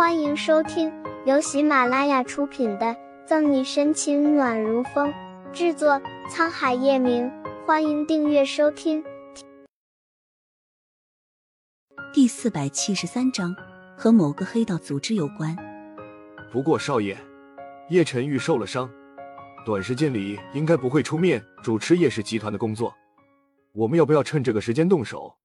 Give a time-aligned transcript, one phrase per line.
[0.00, 0.90] 欢迎收听
[1.26, 2.86] 由喜马拉雅出品的
[3.26, 5.12] 《赠你深情暖如风》，
[5.52, 7.30] 制作沧海夜明。
[7.66, 9.04] 欢迎订阅收听。
[12.14, 13.54] 第四百七十三章，
[13.94, 15.54] 和某个黑道组织有关。
[16.50, 17.14] 不过少爷，
[17.90, 18.90] 叶晨玉受了伤，
[19.66, 22.94] 短时间里应该不会出面主持叶氏集团的工作。
[23.74, 25.36] 我们要不要趁这个时间动手，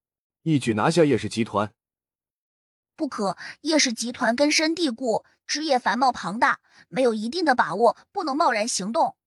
[0.44, 1.70] 一举拿下叶氏集团？
[2.96, 9.18] 不可，叶氏集团根深蒂固，枝叶繁茂庞大，没有一定的把握，不能贸然行动。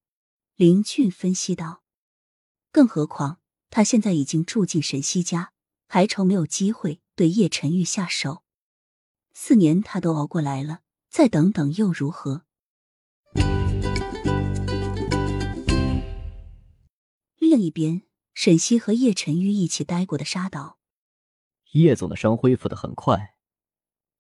[0.56, 1.82] 林俊分析道。
[2.72, 3.40] 更何况
[3.70, 5.52] 他现在已经住进沈西家，
[5.86, 8.42] 还愁没有机会对叶晨玉下手？
[9.32, 12.42] 四年他都熬过来了，再等等又如何？
[17.36, 18.02] 另一边，
[18.34, 20.78] 沈西和叶晨玉一起待过的沙岛，
[21.72, 23.36] 叶总的伤恢复的很快。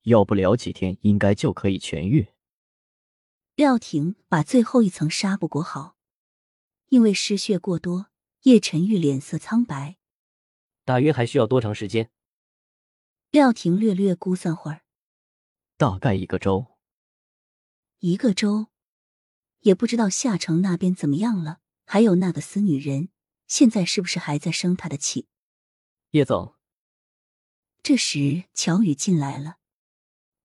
[0.08, 2.28] 要不了几天，应该就可以痊愈。
[3.54, 5.96] 廖婷把最后一层纱布裹好，
[6.88, 8.08] 因为失血过多，
[8.42, 9.96] 叶晨玉脸色苍白。
[10.84, 12.10] 大约还需要多长时间？
[13.30, 14.82] 廖婷略略估算会儿，
[15.76, 16.78] 大概一个周。
[17.98, 18.68] 一个周，
[19.60, 21.58] 也不知道夏城那边怎么样了。
[21.84, 23.08] 还有那个死女人，
[23.46, 25.26] 现在是不是还在生他的气？
[26.12, 26.54] 叶总，
[27.82, 29.56] 这时乔宇进来了。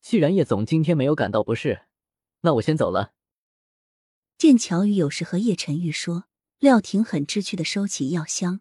[0.03, 1.85] 既然叶总今天没有感到不适，
[2.41, 3.13] 那我先走了。
[4.37, 6.25] 见乔宇有事和叶晨玉说，
[6.59, 8.59] 廖婷很知趣的收起药箱。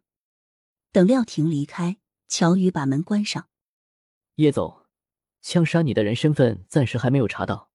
[0.93, 1.99] 等廖婷离开，
[2.29, 3.49] 乔宇把门关上。
[4.37, 4.87] 叶总，
[5.41, 7.73] 枪杀你的人身份暂时还没有查到，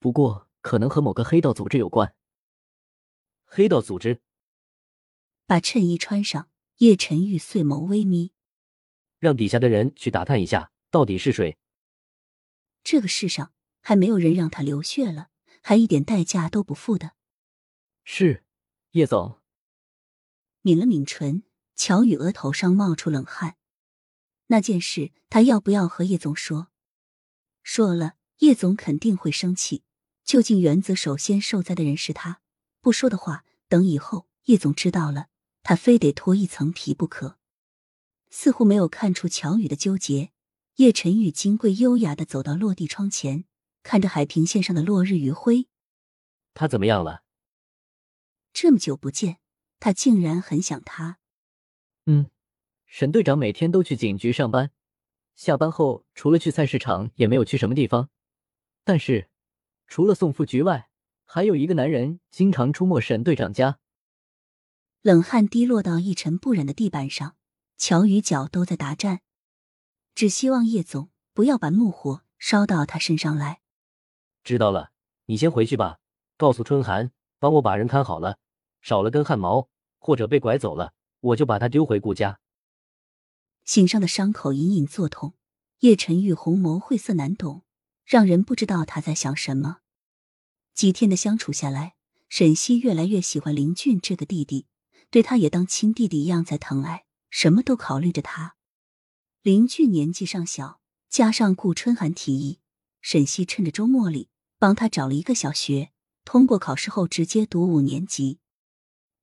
[0.00, 2.12] 不过可能和某个黑道组织有关。
[3.44, 4.20] 黑道组织？
[5.46, 8.32] 把衬衣穿上，叶晨玉碎眸微眯，
[9.20, 11.56] 让底下的人去打探一下，到底是谁。
[12.88, 17.16] 这个世上还没有人让他流血了，还一点代价都不付的。
[18.04, 18.44] 是，
[18.92, 19.40] 叶总。
[20.62, 21.42] 抿了抿唇，
[21.74, 23.56] 乔宇额头上冒出冷汗。
[24.46, 26.68] 那件事他要不要和叶总说？
[27.64, 29.82] 说了，叶总肯定会生气。
[30.22, 32.40] 究竟原则首先受灾的人是他，
[32.80, 35.26] 不说的话，等以后叶总知道了，
[35.64, 37.36] 他非得脱一层皮不可。
[38.30, 40.30] 似乎没有看出乔宇的纠结。
[40.76, 43.46] 叶晨宇金贵优雅的走到落地窗前，
[43.82, 45.68] 看着海平线上的落日余晖。
[46.52, 47.22] 他怎么样了？
[48.52, 49.38] 这么久不见，
[49.80, 51.18] 他竟然很想他。
[52.04, 52.28] 嗯，
[52.84, 54.70] 沈队长每天都去警局上班，
[55.34, 58.10] 下班后除了去菜市场，也没有去什么地方。
[58.84, 59.30] 但是，
[59.86, 60.90] 除了宋副局外，
[61.24, 63.78] 还有一个男人经常出没沈队长家。
[65.00, 67.36] 冷汗滴落到一尘不染的地板上，
[67.78, 69.22] 乔与脚都在打颤。
[70.16, 73.60] 只希望叶总不要把怒火烧到他身上来。
[74.42, 74.90] 知道了，
[75.26, 75.98] 你先回去吧。
[76.38, 78.38] 告诉春寒，帮我把人看好了，
[78.80, 79.68] 少了根汗毛
[79.98, 82.40] 或者被拐走了，我就把他丢回顾家。
[83.66, 85.34] 心上的伤口隐隐作痛，
[85.80, 87.64] 叶晨玉红眸晦涩难懂，
[88.06, 89.80] 让人不知道他在想什么。
[90.72, 91.96] 几天的相处下来，
[92.30, 94.66] 沈西越来越喜欢林俊这个弟弟，
[95.10, 98.55] 对他也当亲弟弟一样在疼爱，什么都考虑着他。
[99.46, 102.58] 林俊年纪尚小，加上顾春寒提议，
[103.00, 105.92] 沈西趁着周末里帮他找了一个小学，
[106.24, 108.40] 通过考试后直接读五年级。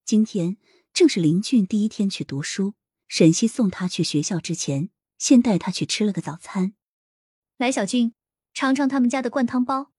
[0.06, 0.56] 今天
[0.94, 2.76] 正是林俊第一天去读书，
[3.10, 6.74] 沈西送他去学校之前，先带他去吃了个早餐。
[7.58, 8.14] 来，小俊，
[8.54, 9.92] 尝尝他们家的灌汤包。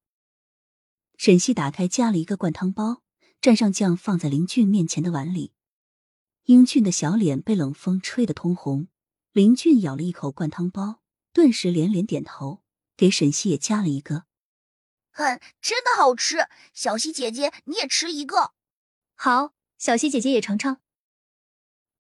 [1.19, 3.03] 沈西打开夹了一个灌汤包，
[3.43, 5.53] 蘸上酱放在林俊面前的碗里。
[6.45, 8.89] 英俊的小脸被冷风吹得通红。
[9.34, 11.00] 林俊咬了一口灌汤包，
[11.33, 12.62] 顿时连连点头，
[12.97, 14.27] 给沈西也夹了一个。
[15.11, 16.47] 哼，真的好吃！
[16.72, 18.53] 小西姐姐，你也吃一个。
[19.17, 20.81] 好，小西姐姐也尝尝。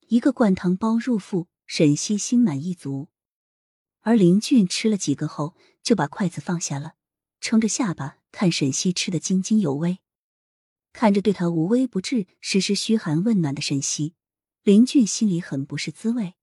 [0.06, 3.08] 一个灌汤包入腹，沈西心满意足。
[4.02, 6.94] 而林俊吃了几个后，就把筷子放下了，
[7.40, 9.98] 撑着下巴看沈西吃的津津有味。
[10.92, 14.14] 看着对他无微不至、时时嘘寒问暖的沈西，
[14.62, 16.34] 林俊心里很不是滋味。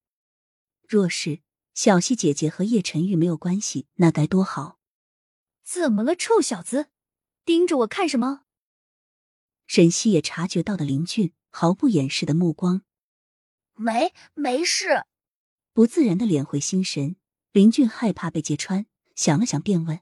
[0.92, 1.40] 若是
[1.74, 4.78] 小溪姐姐和叶晨玉没有关系，那该多好！
[5.64, 6.88] 怎么了，臭小子，
[7.46, 8.42] 盯着我看什么？
[9.68, 12.82] 沈西也察觉到了林俊毫不掩饰的目光，
[13.76, 15.06] 没没事。
[15.72, 17.16] 不自然的敛回心神，
[17.54, 18.86] 林俊害怕被揭穿，
[19.16, 20.02] 想了想便问：“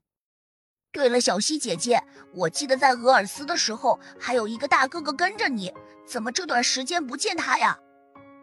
[0.92, 2.04] 对了，小溪姐姐，
[2.34, 5.72] 我记得在俄尔斯的时候，还有一个大哥哥跟着你，
[6.08, 7.80] 怎么这段时间不见他呀？”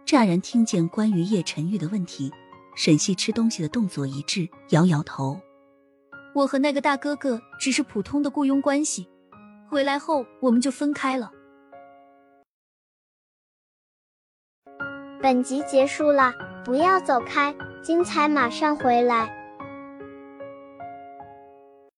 [0.07, 2.31] 乍然听见关于叶晨玉的问题，
[2.77, 5.37] 沈西吃东西的动作一滞，摇摇头
[6.33, 9.09] ：“我和那个大哥哥只是普通的雇佣关系，
[9.69, 11.33] 回来后我们就分开了。
[15.21, 16.33] 本集结束了，
[16.65, 19.36] 不要走开，精彩马上回来。